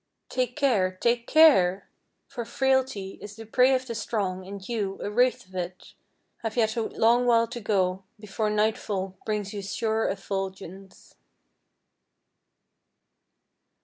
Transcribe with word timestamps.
Take 0.29 0.55
care, 0.55 0.95
take 0.99 1.27
care! 1.27 1.87
for 2.27 2.43
frailty 2.43 3.19
Is 3.21 3.35
the 3.35 3.45
prey 3.45 3.75
of 3.75 3.85
the 3.85 3.93
strong, 3.93 4.47
and 4.47 4.67
you, 4.67 4.99
a 4.99 5.11
wraith 5.11 5.45
of 5.45 5.53
it, 5.53 5.93
Have 6.37 6.57
yet 6.57 6.75
a 6.75 6.81
long 6.81 7.27
while 7.27 7.45
to 7.49 7.59
go 7.59 8.01
before 8.19 8.49
nightfall 8.49 9.15
Brings 9.27 9.53
you 9.53 9.61
to 9.61 9.67
sure 9.67 10.09
effulgence! 10.09 11.13